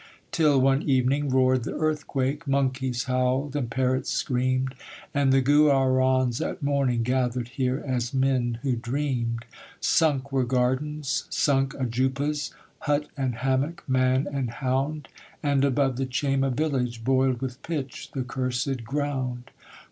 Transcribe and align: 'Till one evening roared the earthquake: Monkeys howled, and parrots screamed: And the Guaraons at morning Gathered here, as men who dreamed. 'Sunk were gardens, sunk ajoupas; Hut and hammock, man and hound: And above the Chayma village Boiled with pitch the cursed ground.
'Till 0.31 0.59
one 0.59 0.81
evening 0.81 1.29
roared 1.29 1.63
the 1.63 1.75
earthquake: 1.75 2.47
Monkeys 2.47 3.03
howled, 3.03 3.55
and 3.55 3.69
parrots 3.69 4.09
screamed: 4.09 4.73
And 5.13 5.31
the 5.31 5.43
Guaraons 5.43 6.41
at 6.41 6.63
morning 6.63 7.03
Gathered 7.03 7.49
here, 7.49 7.77
as 7.85 8.11
men 8.11 8.57
who 8.63 8.75
dreamed. 8.75 9.45
'Sunk 9.79 10.31
were 10.31 10.43
gardens, 10.43 11.25
sunk 11.29 11.75
ajoupas; 11.75 12.51
Hut 12.79 13.09
and 13.15 13.35
hammock, 13.35 13.83
man 13.87 14.25
and 14.31 14.49
hound: 14.49 15.07
And 15.43 15.63
above 15.63 15.97
the 15.97 16.07
Chayma 16.07 16.49
village 16.49 17.03
Boiled 17.03 17.39
with 17.39 17.61
pitch 17.61 18.09
the 18.13 18.23
cursed 18.23 18.83
ground. 18.83 19.51